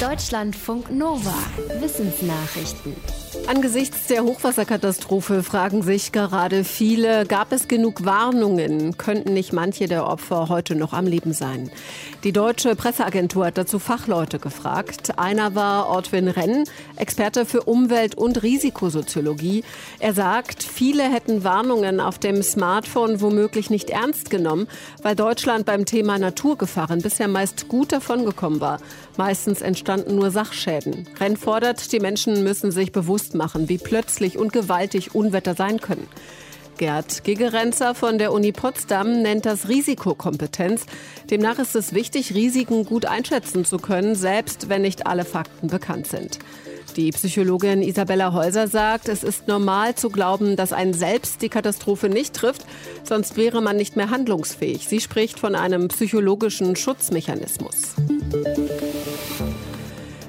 [0.00, 1.32] Deutschlandfunk Nova.
[1.80, 2.94] Wissensnachrichten.
[3.46, 8.98] Angesichts der Hochwasserkatastrophe fragen sich gerade viele, gab es genug Warnungen?
[8.98, 11.70] Könnten nicht manche der Opfer heute noch am Leben sein?
[12.24, 15.18] Die deutsche Presseagentur hat dazu Fachleute gefragt.
[15.18, 16.64] Einer war Ortwin Renn,
[16.96, 19.64] Experte für Umwelt- und Risikosoziologie.
[20.00, 24.66] Er sagt, viele hätten Warnungen auf dem Smartphone womöglich nicht ernst genommen,
[25.02, 28.78] weil Deutschland beim Thema Naturgefahren bisher meist gut davongekommen war.
[29.16, 31.06] Meistens entstanden nur Sachschäden.
[31.20, 36.08] Renn fordert, die Menschen müssen sich bewusst machen, wie plötzlich und gewaltig Unwetter sein können.
[36.76, 40.86] Gerd Gigerenzer von der Uni Potsdam nennt das Risikokompetenz.
[41.30, 46.08] Demnach ist es wichtig, Risiken gut einschätzen zu können, selbst wenn nicht alle Fakten bekannt
[46.08, 46.40] sind.
[46.96, 52.08] Die Psychologin Isabella Häuser sagt, es ist normal zu glauben, dass einen selbst die Katastrophe
[52.08, 52.66] nicht trifft,
[53.04, 54.88] sonst wäre man nicht mehr handlungsfähig.
[54.88, 57.94] Sie spricht von einem psychologischen Schutzmechanismus.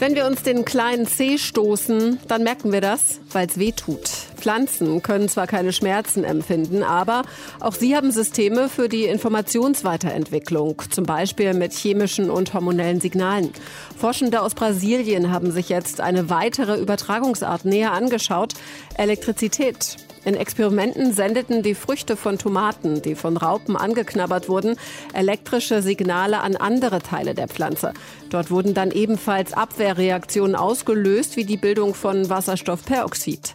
[0.00, 4.08] Wenn wir uns den kleinen C stoßen, dann merken wir das, weil es weh tut.
[4.36, 7.20] Pflanzen können zwar keine Schmerzen empfinden, aber
[7.60, 13.52] auch sie haben Systeme für die Informationsweiterentwicklung, zum Beispiel mit chemischen und hormonellen Signalen.
[13.94, 18.54] Forschende aus Brasilien haben sich jetzt eine weitere Übertragungsart näher angeschaut,
[18.96, 19.98] Elektrizität.
[20.24, 24.76] In Experimenten sendeten die Früchte von Tomaten, die von Raupen angeknabbert wurden,
[25.14, 27.94] elektrische Signale an andere Teile der Pflanze.
[28.28, 33.54] Dort wurden dann ebenfalls Abwehrreaktionen ausgelöst, wie die Bildung von Wasserstoffperoxid.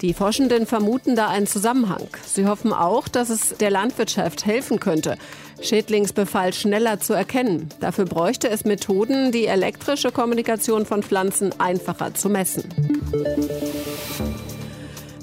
[0.00, 2.08] Die Forschenden vermuten da einen Zusammenhang.
[2.26, 5.16] Sie hoffen auch, dass es der Landwirtschaft helfen könnte,
[5.60, 7.68] Schädlingsbefall schneller zu erkennen.
[7.80, 12.64] Dafür bräuchte es Methoden, die elektrische Kommunikation von Pflanzen einfacher zu messen.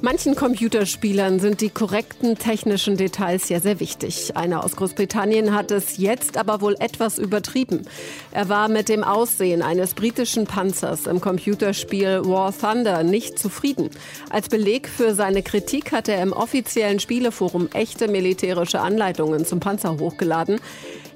[0.03, 4.35] Manchen Computerspielern sind die korrekten technischen Details ja sehr wichtig.
[4.35, 7.83] Einer aus Großbritannien hat es jetzt aber wohl etwas übertrieben.
[8.31, 13.91] Er war mit dem Aussehen eines britischen Panzers im Computerspiel War Thunder nicht zufrieden.
[14.31, 19.99] Als Beleg für seine Kritik hat er im offiziellen Spieleforum echte militärische Anleitungen zum Panzer
[19.99, 20.59] hochgeladen.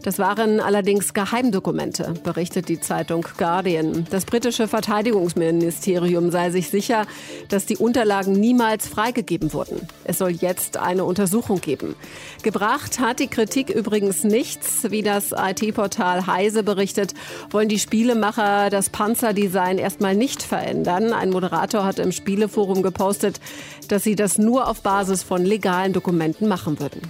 [0.05, 4.05] Das waren allerdings Geheimdokumente, berichtet die Zeitung Guardian.
[4.11, 7.07] Das britische Verteidigungsministerium sei sich sicher,
[7.49, 9.87] dass die Unterlagen niemals freigegeben wurden.
[10.03, 11.95] Es soll jetzt eine Untersuchung geben.
[12.43, 14.91] Gebracht hat die Kritik übrigens nichts.
[14.91, 17.15] Wie das IT-Portal Heise berichtet,
[17.49, 21.13] wollen die Spielemacher das Panzerdesign erstmal nicht verändern.
[21.13, 23.39] Ein Moderator hat im Spieleforum gepostet,
[23.87, 27.01] dass sie das nur auf Basis von legalen Dokumenten machen würden.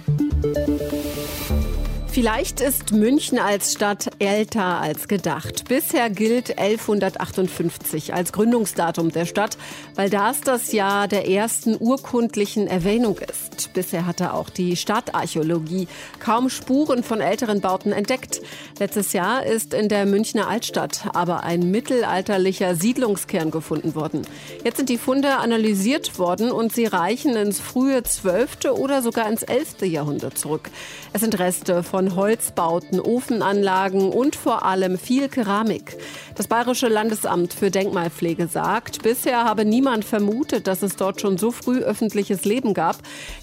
[2.16, 5.68] Vielleicht ist München als Stadt älter als gedacht.
[5.68, 9.58] Bisher gilt 1158 als Gründungsdatum der Stadt,
[9.96, 13.74] weil das das Jahr der ersten urkundlichen Erwähnung ist.
[13.74, 15.88] Bisher hatte auch die Stadtarchäologie
[16.18, 18.40] kaum Spuren von älteren Bauten entdeckt.
[18.78, 24.22] Letztes Jahr ist in der Münchner Altstadt aber ein mittelalterlicher Siedlungskern gefunden worden.
[24.64, 28.70] Jetzt sind die Funde analysiert worden und sie reichen ins frühe 12.
[28.70, 29.82] oder sogar ins 11.
[29.82, 30.70] Jahrhundert zurück.
[31.12, 35.96] Es sind Reste von von Holzbauten, Ofenanlagen und vor allem viel Keramik.
[36.36, 41.50] Das Bayerische Landesamt für Denkmalpflege sagt, bisher habe niemand vermutet, dass es dort schon so
[41.50, 42.98] früh öffentliches Leben gab.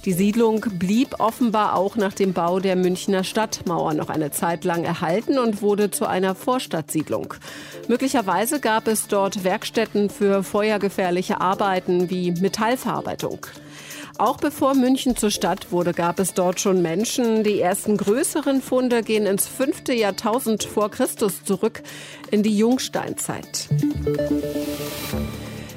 [0.05, 4.85] Die Siedlung blieb offenbar auch nach dem Bau der Münchner Stadtmauer noch eine Zeit lang
[4.85, 7.33] erhalten und wurde zu einer Vorstadtsiedlung.
[7.89, 13.45] Möglicherweise gab es dort Werkstätten für feuergefährliche Arbeiten wie Metallverarbeitung.
[14.19, 17.43] Auch bevor München zur Stadt wurde, gab es dort schon Menschen.
[17.43, 21.81] Die ersten größeren Funde gehen ins fünfte Jahrtausend vor Christus zurück
[22.29, 23.69] in die Jungsteinzeit.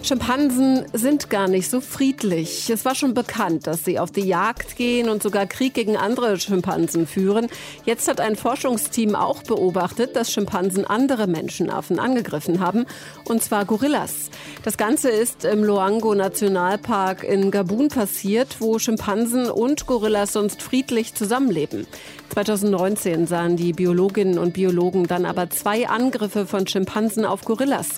[0.07, 2.71] Schimpansen sind gar nicht so friedlich.
[2.71, 6.39] Es war schon bekannt, dass sie auf die Jagd gehen und sogar Krieg gegen andere
[6.39, 7.49] Schimpansen führen.
[7.85, 12.87] Jetzt hat ein Forschungsteam auch beobachtet, dass Schimpansen andere Menschenaffen angegriffen haben,
[13.25, 14.31] und zwar Gorillas.
[14.67, 21.15] Das Ganze ist im Loango Nationalpark in Gabun passiert, wo Schimpansen und Gorillas sonst friedlich
[21.15, 21.87] zusammenleben.
[22.31, 27.91] 2019 sahen die Biologinnen und Biologen dann aber zwei Angriffe von Schimpansen auf Gorillas.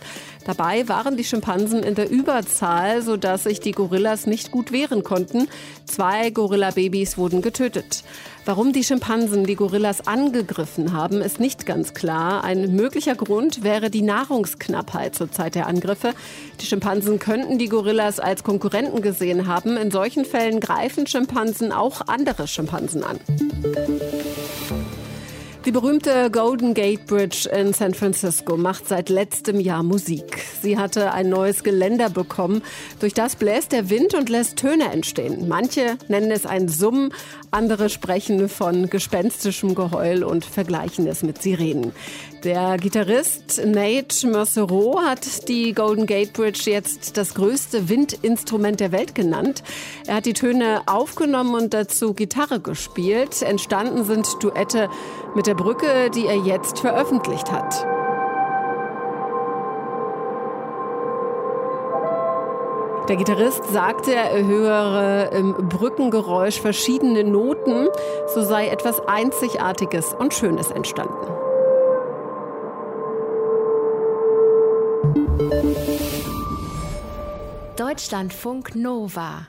[0.45, 5.49] Dabei waren die Schimpansen in der Überzahl, sodass sich die Gorillas nicht gut wehren konnten.
[5.87, 8.05] Zwei Gorilla-Babys wurden getötet.
[8.49, 12.45] Warum die Schimpansen die Gorillas angegriffen haben, ist nicht ganz klar.
[12.45, 16.15] Ein möglicher Grund wäre die Nahrungsknappheit zur Zeit der Angriffe.
[16.61, 19.77] Die Schimpansen könnten die Gorillas als Konkurrenten gesehen haben.
[19.77, 23.19] In solchen Fällen greifen Schimpansen auch andere Schimpansen an.
[25.81, 30.43] Berühmte Golden Gate Bridge in San Francisco macht seit letztem Jahr Musik.
[30.61, 32.63] Sie hatte ein neues Geländer bekommen.
[32.99, 35.47] Durch das bläst der Wind und lässt Töne entstehen.
[35.47, 37.15] Manche nennen es ein Summen,
[37.53, 41.93] andere sprechen von gespenstischem Geheul und vergleichen es mit Sirenen.
[42.45, 49.15] Der Gitarrist Nate Mercereau hat die Golden Gate Bridge jetzt das größte Windinstrument der Welt
[49.15, 49.65] genannt.
[50.07, 53.43] Er hat die Töne aufgenommen und dazu Gitarre gespielt.
[53.43, 54.89] Entstanden sind Duette
[55.35, 57.87] mit der Brücke, die er jetzt veröffentlicht hat.
[63.07, 67.89] Der Gitarrist sagte, er höre im Brückengeräusch verschiedene Noten,
[68.35, 71.27] so sei etwas Einzigartiges und Schönes entstanden.
[77.77, 79.49] Deutschlandfunk Nova